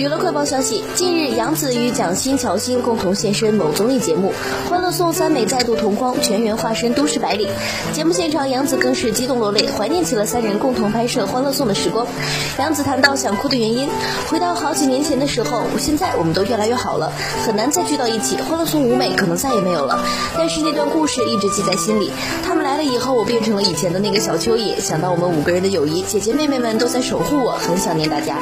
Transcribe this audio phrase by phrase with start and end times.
[0.00, 4.32] 娱乐快报消息近日杨紫与蒋欣乔欣共同现身某综艺节目
[4.66, 7.50] 欢乐颂三美再度同框全员化身都市白领。
[7.92, 12.06] 节目现场杨紫更是激动落泪怀念起了三人共同拍摄欢乐颂的时光。
[12.58, 13.90] 杨紫谈到想哭的原因
[14.30, 17.12] 回到好几年前的时候现在我们都越来越好了
[17.44, 20.02] 很难再聚到一起欢乐颂舞美可能再也没有了。
[20.34, 22.10] 但是那段故事一直记在心里
[22.42, 28.38] 他们来了以后我变成了以前的那个小蚯蚓想到我们五个人的友谊姐姐妹妹们都在守护我很想念大家。